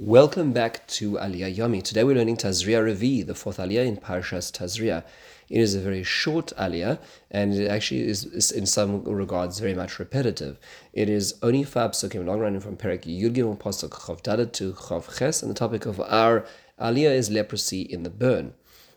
Welcome 0.00 0.52
back 0.52 0.84
to 0.88 1.12
Aliyah 1.12 1.54
Yomi. 1.54 1.80
Today 1.80 2.02
we're 2.02 2.16
learning 2.16 2.38
Tazria 2.38 2.82
Revi, 2.82 3.24
the 3.24 3.32
fourth 3.32 3.58
Aliyah 3.58 3.86
in 3.86 3.96
Parshas 3.96 4.50
Tazria. 4.50 5.04
It 5.48 5.60
is 5.60 5.76
a 5.76 5.80
very 5.80 6.02
short 6.02 6.52
Aliyah, 6.58 6.98
and 7.30 7.54
it 7.54 7.68
actually 7.68 8.08
is, 8.08 8.24
is 8.24 8.50
in 8.50 8.66
some 8.66 9.04
regards 9.04 9.60
very 9.60 9.72
much 9.72 10.00
repetitive. 10.00 10.58
It 10.92 11.08
is 11.08 11.38
only 11.44 11.62
five 11.62 11.92
psukim 11.92 12.26
long 12.26 12.40
running 12.40 12.58
from 12.58 12.76
Perek 12.76 13.02
Yud 13.02 13.36
Gimel 13.36 13.56
Pasuk 13.56 13.90
Chav 13.90 14.52
to 14.54 14.72
Chav 14.72 15.16
Ches, 15.16 15.42
and 15.42 15.50
the 15.52 15.54
topic 15.54 15.86
of 15.86 16.00
our 16.00 16.44
Aliyah 16.80 17.14
is 17.14 17.30
leprosy 17.30 17.82
in 17.82 18.02
the 18.02 18.10
burn. 18.10 18.52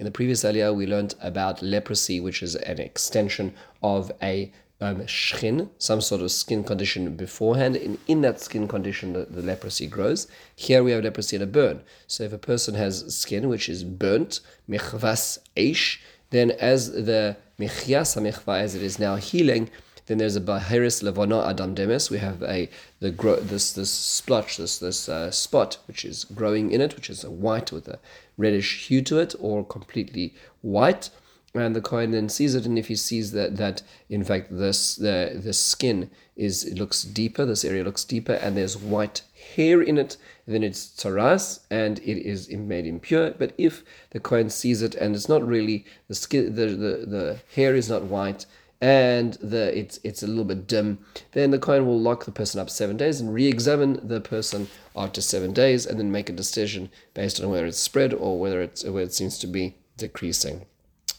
In 0.00 0.06
the 0.06 0.10
previous 0.10 0.42
Aliyah, 0.42 0.74
we 0.74 0.88
learned 0.88 1.14
about 1.22 1.62
leprosy, 1.62 2.18
which 2.20 2.42
is 2.42 2.56
an 2.56 2.80
extension 2.80 3.54
of 3.80 4.10
a 4.20 4.50
um, 4.80 5.06
some 5.06 6.00
sort 6.00 6.22
of 6.22 6.30
skin 6.30 6.64
condition 6.64 7.14
beforehand, 7.14 7.76
and 7.76 7.98
in 8.08 8.22
that 8.22 8.40
skin 8.40 8.66
condition, 8.66 9.12
the, 9.12 9.26
the, 9.26 9.42
leprosy 9.42 9.86
grows. 9.86 10.26
Here 10.56 10.82
we 10.82 10.92
have 10.92 11.04
leprosy 11.04 11.36
in 11.36 11.42
a 11.42 11.46
burn. 11.46 11.82
So 12.06 12.24
if 12.24 12.32
a 12.32 12.38
person 12.38 12.74
has 12.74 13.14
skin 13.14 13.48
which 13.48 13.68
is 13.68 13.84
burnt, 13.84 14.40
mechvas 14.68 15.38
eish, 15.56 15.98
then 16.30 16.52
as 16.52 16.92
the 16.92 17.36
mechyas 17.58 18.16
mechva, 18.16 18.60
as 18.60 18.74
it 18.74 18.82
is 18.82 18.98
now 18.98 19.16
healing, 19.16 19.70
then 20.06 20.18
there's 20.18 20.36
a 20.36 20.40
bahiris 20.40 21.02
levana 21.02 21.46
adam 21.46 21.74
demes. 21.74 22.10
We 22.10 22.18
have 22.18 22.42
a 22.42 22.70
the 23.00 23.10
gro- 23.10 23.40
this 23.40 23.72
this 23.72 23.90
splotch, 23.90 24.56
this 24.56 24.78
this 24.78 25.08
uh, 25.08 25.30
spot 25.30 25.76
which 25.86 26.06
is 26.06 26.24
growing 26.24 26.72
in 26.72 26.80
it, 26.80 26.96
which 26.96 27.10
is 27.10 27.22
a 27.22 27.30
white 27.30 27.70
with 27.70 27.86
a 27.86 27.98
reddish 28.38 28.88
hue 28.88 29.02
to 29.02 29.18
it, 29.18 29.34
or 29.38 29.64
completely 29.64 30.34
white 30.62 31.10
and 31.54 31.74
the 31.74 31.80
Kohen 31.80 32.12
then 32.12 32.28
sees 32.28 32.54
it, 32.54 32.64
and 32.64 32.78
if 32.78 32.88
he 32.88 32.96
sees 32.96 33.32
that 33.32 33.56
that 33.56 33.82
in 34.08 34.22
fact 34.22 34.48
this 34.50 34.96
the 34.96 35.40
the 35.42 35.52
skin 35.52 36.10
is 36.36 36.64
it 36.64 36.78
looks 36.78 37.02
deeper, 37.02 37.44
this 37.44 37.64
area 37.64 37.84
looks 37.84 38.04
deeper, 38.04 38.34
and 38.34 38.56
there's 38.56 38.76
white 38.76 39.22
hair 39.56 39.82
in 39.82 39.98
it, 39.98 40.16
then 40.46 40.62
it's 40.62 40.86
tzaras 40.86 41.60
and 41.70 41.98
it 42.00 42.18
is 42.24 42.48
made 42.50 42.86
impure. 42.86 43.32
But 43.32 43.52
if 43.58 43.82
the 44.10 44.20
Kohen 44.20 44.48
sees 44.48 44.80
it 44.80 44.94
and 44.94 45.14
it's 45.14 45.28
not 45.28 45.46
really 45.46 45.84
the 46.08 46.14
skin, 46.14 46.54
the 46.54 46.66
the, 46.66 47.06
the 47.06 47.40
hair 47.54 47.74
is 47.74 47.88
not 47.88 48.04
white, 48.04 48.46
and 48.80 49.34
the 49.34 49.76
it's 49.76 49.98
it's 50.04 50.22
a 50.22 50.28
little 50.28 50.44
bit 50.44 50.68
dim, 50.68 50.98
then 51.32 51.50
the 51.50 51.58
Kohen 51.58 51.84
will 51.84 52.00
lock 52.00 52.24
the 52.24 52.32
person 52.32 52.60
up 52.60 52.70
seven 52.70 52.96
days 52.96 53.20
and 53.20 53.34
re-examine 53.34 54.00
the 54.06 54.20
person 54.20 54.68
after 54.94 55.20
seven 55.20 55.52
days, 55.52 55.84
and 55.84 55.98
then 55.98 56.12
make 56.12 56.30
a 56.30 56.32
decision 56.32 56.90
based 57.12 57.40
on 57.40 57.50
whether 57.50 57.66
it's 57.66 57.78
spread 57.78 58.14
or 58.14 58.38
whether 58.38 58.62
it's 58.62 58.84
whether 58.84 59.00
it 59.00 59.12
seems 59.14 59.36
to 59.38 59.48
be 59.48 59.74
decreasing. 59.96 60.66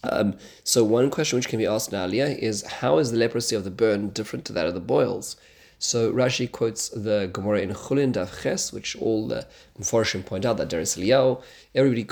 Um, 0.04 0.36
so 0.64 0.84
one 0.84 1.10
question 1.10 1.38
which 1.38 1.48
can 1.48 1.60
be 1.60 1.66
asked 1.66 1.92
Leah, 1.92 2.30
is 2.30 2.64
how 2.64 2.98
is 2.98 3.12
the 3.12 3.18
leprosy 3.18 3.56
of 3.56 3.64
the 3.64 3.72
burn 3.72 4.10
different 4.10 4.46
to 4.46 4.54
that 4.54 4.66
of 4.66 4.74
the 4.74 4.80
boils? 4.80 5.36
So 5.84 6.12
Rashi 6.14 6.52
quotes 6.52 6.90
the 6.90 7.28
Gemara 7.34 7.62
in 7.62 7.72
Chulin 7.72 8.14
Daf 8.14 8.44
Ches, 8.44 8.72
which 8.72 8.96
all 8.98 9.28
the 9.28 9.48
Mepharshim 9.80 10.24
point 10.24 10.46
out 10.46 10.58
that 10.58 10.70
there 10.70 10.80
is 10.80 10.96
Eliyahu. 10.96 11.42
Everybody 11.74 12.04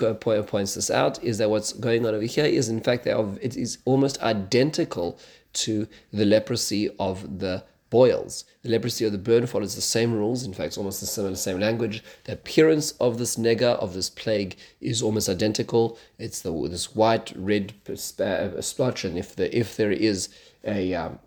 points 0.41 0.73
this 0.73 0.89
out. 0.89 1.23
Is 1.23 1.37
that 1.37 1.51
what's 1.51 1.73
going 1.73 2.03
on 2.03 2.15
over 2.15 2.25
here 2.25 2.45
is 2.45 2.67
in 2.67 2.81
fact 2.81 3.05
are, 3.05 3.27
it 3.41 3.55
is 3.55 3.77
almost 3.85 4.19
identical 4.23 5.19
to 5.53 5.87
the 6.11 6.25
leprosy 6.25 6.89
of 6.99 7.39
the 7.39 7.63
boils. 7.89 8.45
The 8.61 8.69
leprosy 8.69 9.05
or 9.05 9.09
the 9.09 9.17
burn 9.17 9.47
follows 9.47 9.75
the 9.75 9.81
same 9.81 10.13
rules, 10.13 10.43
in 10.43 10.53
fact, 10.53 10.77
almost 10.77 10.99
the 10.99 11.07
similar 11.07 11.35
same 11.35 11.59
language. 11.59 12.03
The 12.25 12.33
appearance 12.33 12.91
of 12.93 13.17
this 13.17 13.35
nega, 13.35 13.77
of 13.79 13.93
this 13.93 14.09
plague, 14.09 14.57
is 14.81 15.01
almost 15.01 15.29
identical. 15.29 15.97
It's 16.17 16.41
the 16.41 16.51
this 16.67 16.95
white, 16.95 17.33
red 17.35 17.73
splotch, 17.95 19.05
and 19.05 19.17
if 19.17 19.35
the 19.35 19.55
if 19.57 19.75
there 19.75 19.91
is 19.91 20.29
a 20.63 20.93
um, 20.93 21.19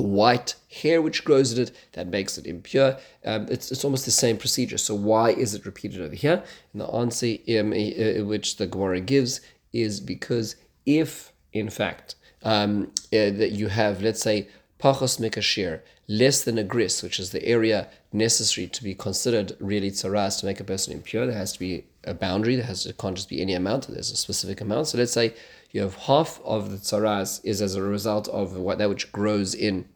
white 0.00 0.54
hair 0.70 1.02
which 1.02 1.24
grows 1.24 1.52
in 1.52 1.62
it 1.62 1.72
that 1.92 2.06
makes 2.06 2.38
it 2.38 2.46
impure. 2.46 2.96
Um, 3.24 3.46
it's, 3.50 3.70
it's 3.72 3.84
almost 3.84 4.04
the 4.04 4.10
same 4.10 4.36
procedure. 4.36 4.78
So 4.78 4.94
why 4.94 5.30
is 5.30 5.54
it 5.54 5.66
repeated 5.66 6.00
over 6.00 6.14
here? 6.14 6.42
And 6.72 6.80
the 6.82 6.86
answer 6.88 7.36
um, 7.58 7.72
uh, 7.72 8.24
which 8.24 8.56
the 8.56 8.66
Gemara 8.66 9.00
gives 9.00 9.40
is 9.72 10.00
because 10.00 10.56
if, 10.86 11.32
in 11.52 11.68
fact, 11.68 12.14
um, 12.42 12.92
uh, 13.12 13.30
that 13.30 13.52
you 13.52 13.68
have, 13.68 14.00
let's 14.02 14.22
say, 14.22 14.48
pachos 14.78 15.18
mekashir, 15.18 15.80
less 16.06 16.42
than 16.42 16.58
a 16.58 16.64
gris, 16.64 17.02
which 17.02 17.18
is 17.18 17.30
the 17.30 17.44
area 17.44 17.88
necessary 18.12 18.66
to 18.66 18.82
be 18.82 18.94
considered 18.94 19.56
really 19.60 19.90
tzaras 19.90 20.40
to 20.40 20.46
make 20.46 20.60
a 20.60 20.64
person 20.64 20.92
impure. 20.92 21.26
There 21.26 21.36
has 21.36 21.52
to 21.52 21.58
be 21.58 21.84
a 22.04 22.14
boundary. 22.14 22.56
There 22.56 22.64
has 22.64 22.84
to, 22.84 22.92
can't 22.92 23.16
just 23.16 23.28
be 23.28 23.40
any 23.40 23.54
amount. 23.54 23.88
There's 23.88 24.10
a 24.10 24.16
specific 24.16 24.60
amount. 24.60 24.88
So 24.88 24.98
let's 24.98 25.12
say 25.12 25.34
you 25.72 25.82
have 25.82 25.94
half 25.94 26.40
of 26.44 26.70
the 26.70 26.76
tzaras 26.76 27.40
is 27.44 27.60
as 27.60 27.74
a 27.74 27.82
result 27.82 28.28
of 28.28 28.56
what 28.56 28.78
that 28.78 28.88
which 28.88 29.12
grows 29.12 29.54
in 29.54 29.86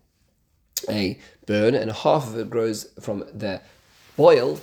a 0.89 1.19
burn, 1.47 1.75
and 1.75 1.91
half 1.93 2.27
of 2.27 2.39
it 2.39 2.51
grows 2.51 2.85
from 3.01 3.21
the 3.33 3.61
boil. 4.17 4.61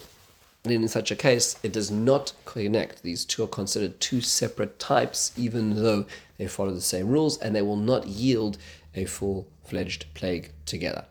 And 0.65 0.73
in 0.73 0.87
such 0.89 1.09
a 1.09 1.15
case, 1.15 1.57
it 1.63 1.71
does 1.71 1.89
not 1.89 2.33
connect. 2.43 3.01
These 3.01 3.23
two 3.23 3.45
are 3.45 3.47
considered 3.47 3.99
two 4.01 4.19
separate 4.19 4.77
types, 4.77 5.31
even 5.37 5.81
though 5.81 6.05
they 6.37 6.47
follow 6.47 6.73
the 6.73 6.81
same 6.81 7.07
rules, 7.07 7.37
and 7.37 7.55
they 7.55 7.61
will 7.61 7.77
not 7.77 8.07
yield 8.07 8.57
a 8.95 9.05
full 9.05 9.47
fledged 9.63 10.05
plague 10.13 10.51
together. 10.65 11.05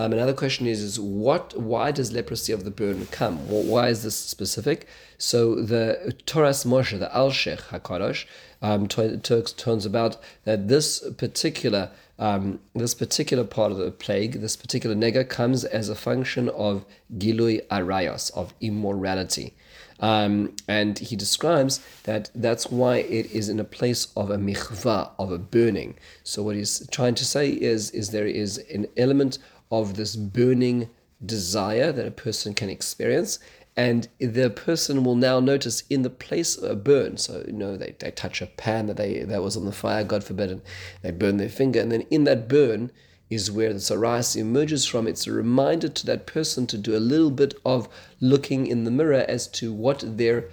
Um, 0.00 0.12
another 0.12 0.32
question 0.32 0.68
is, 0.68 0.80
is 0.80 1.00
what? 1.00 1.58
Why 1.58 1.90
does 1.90 2.12
leprosy 2.12 2.52
of 2.52 2.64
the 2.64 2.70
burn 2.70 3.06
come? 3.06 3.38
Why 3.48 3.88
is 3.88 4.04
this 4.04 4.14
specific? 4.14 4.86
So 5.18 5.56
the 5.56 6.14
Toras 6.24 6.64
Moshe, 6.64 6.96
the 6.96 7.10
Alshich 7.12 7.62
Hakadosh, 7.62 8.24
um, 8.62 8.86
turns 8.86 9.84
about 9.84 10.16
that 10.44 10.68
this 10.68 11.00
particular 11.16 11.90
um, 12.20 12.58
this 12.74 12.94
particular 12.94 13.44
part 13.44 13.70
of 13.70 13.78
the 13.78 13.90
plague, 13.90 14.40
this 14.40 14.56
particular 14.56 14.96
nega, 14.96 15.28
comes 15.28 15.64
as 15.64 15.88
a 15.88 15.94
function 15.94 16.48
of 16.48 16.84
gilui 17.16 17.64
arayos, 17.68 18.32
of 18.34 18.54
immorality. 18.60 19.54
Um, 20.00 20.54
and 20.66 20.98
he 20.98 21.16
describes 21.16 21.80
that 22.04 22.30
that's 22.34 22.70
why 22.70 22.98
it 22.98 23.30
is 23.32 23.48
in 23.48 23.60
a 23.60 23.64
place 23.64 24.08
of 24.16 24.30
a 24.30 24.36
michva, 24.36 25.10
of 25.18 25.32
a 25.32 25.38
burning. 25.38 25.96
So 26.22 26.42
what 26.42 26.56
he's 26.56 26.86
trying 26.90 27.14
to 27.16 27.24
say 27.24 27.50
is, 27.50 27.90
is 27.90 28.10
there 28.10 28.26
is 28.26 28.58
an 28.72 28.86
element 28.96 29.38
of 29.70 29.94
this 29.94 30.16
burning 30.16 30.88
desire 31.24 31.92
that 31.92 32.06
a 32.06 32.10
person 32.10 32.54
can 32.54 32.68
experience. 32.68 33.38
And 33.76 34.08
the 34.18 34.50
person 34.50 35.04
will 35.04 35.14
now 35.14 35.38
notice 35.38 35.84
in 35.88 36.02
the 36.02 36.10
place 36.10 36.56
of 36.56 36.68
a 36.68 36.74
burn. 36.74 37.16
So, 37.16 37.44
you 37.46 37.52
know, 37.52 37.76
they, 37.76 37.94
they 37.98 38.10
touch 38.10 38.42
a 38.42 38.46
pan 38.46 38.86
that 38.86 38.96
they 38.96 39.22
that 39.22 39.42
was 39.42 39.56
on 39.56 39.66
the 39.66 39.72
fire, 39.72 40.02
God 40.02 40.24
forbid, 40.24 40.50
and 40.50 40.62
they 41.02 41.12
burn 41.12 41.36
their 41.36 41.48
finger. 41.48 41.80
And 41.80 41.92
then 41.92 42.02
in 42.10 42.24
that 42.24 42.48
burn, 42.48 42.90
is 43.30 43.50
where 43.50 43.72
the 43.72 43.78
psoriasis 43.78 44.36
emerges 44.36 44.86
from. 44.86 45.06
It's 45.06 45.26
a 45.26 45.32
reminder 45.32 45.88
to 45.88 46.06
that 46.06 46.26
person 46.26 46.66
to 46.68 46.78
do 46.78 46.96
a 46.96 46.98
little 46.98 47.30
bit 47.30 47.54
of 47.64 47.88
looking 48.20 48.66
in 48.66 48.84
the 48.84 48.90
mirror 48.90 49.24
as 49.28 49.46
to 49.48 49.72
what 49.72 50.02
their 50.16 50.48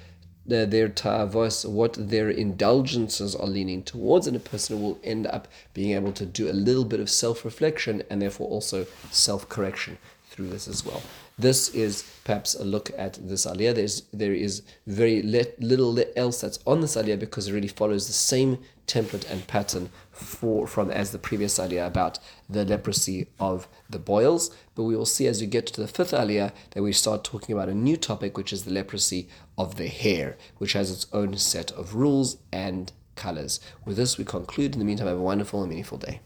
their, 0.45 0.87
ta'avos, 0.87 1.65
what 1.65 1.95
their 2.09 2.29
indulgences 2.29 3.35
are 3.35 3.47
leaning 3.47 3.83
towards, 3.83 4.27
and 4.27 4.35
a 4.35 4.39
person 4.39 4.81
will 4.81 4.99
end 5.03 5.25
up 5.27 5.47
being 5.73 5.91
able 5.95 6.11
to 6.13 6.25
do 6.25 6.49
a 6.49 6.53
little 6.53 6.85
bit 6.85 6.99
of 6.99 7.09
self-reflection 7.09 8.03
and 8.09 8.21
therefore 8.21 8.47
also 8.49 8.85
self-correction 9.11 9.97
through 10.35 10.47
this 10.47 10.67
as 10.67 10.85
well. 10.85 11.01
This 11.37 11.69
is 11.69 12.03
perhaps 12.23 12.55
a 12.55 12.63
look 12.63 12.91
at 12.97 13.13
this 13.21 13.45
aliyah. 13.45 13.75
There's 13.75 14.03
there 14.13 14.33
is 14.33 14.63
very 14.85 15.21
little 15.21 15.97
else 16.15 16.41
that's 16.41 16.59
on 16.65 16.81
this 16.81 16.95
aliyah 16.95 17.19
because 17.19 17.47
it 17.47 17.53
really 17.53 17.67
follows 17.69 18.07
the 18.07 18.13
same 18.13 18.59
template 18.85 19.29
and 19.31 19.47
pattern 19.47 19.89
for 20.11 20.67
from 20.67 20.91
as 20.91 21.11
the 21.11 21.17
previous 21.17 21.57
aliyah 21.57 21.87
about 21.87 22.19
the 22.49 22.65
leprosy 22.65 23.27
of 23.39 23.67
the 23.89 23.99
boils. 23.99 24.55
But 24.75 24.83
we 24.83 24.95
will 24.95 25.05
see 25.05 25.27
as 25.27 25.41
we 25.41 25.47
get 25.47 25.67
to 25.67 25.81
the 25.81 25.87
fifth 25.87 26.11
aliyah 26.11 26.51
that 26.71 26.83
we 26.83 26.91
start 26.91 27.23
talking 27.23 27.55
about 27.55 27.69
a 27.69 27.73
new 27.73 27.97
topic, 27.97 28.37
which 28.37 28.51
is 28.51 28.65
the 28.65 28.71
leprosy 28.71 29.29
of 29.57 29.77
the 29.77 29.87
hair, 29.87 30.37
which 30.57 30.73
has 30.73 30.91
its 30.91 31.07
own 31.13 31.37
set 31.37 31.71
of 31.71 31.95
rules 31.95 32.37
and 32.51 32.91
colors. 33.15 33.59
With 33.85 33.95
this, 33.97 34.17
we 34.17 34.25
conclude. 34.25 34.73
In 34.73 34.79
the 34.79 34.85
meantime, 34.85 35.07
have 35.07 35.17
a 35.17 35.21
wonderful 35.21 35.61
and 35.61 35.69
meaningful 35.69 35.97
day. 35.97 36.19